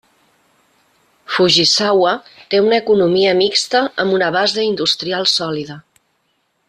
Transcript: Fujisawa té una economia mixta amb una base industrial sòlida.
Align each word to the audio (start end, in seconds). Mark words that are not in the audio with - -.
Fujisawa 1.33 2.13
té 2.53 2.61
una 2.69 2.79
economia 2.85 3.35
mixta 3.43 3.83
amb 4.05 4.17
una 4.21 4.31
base 4.39 4.65
industrial 4.71 5.31
sòlida. 5.35 5.79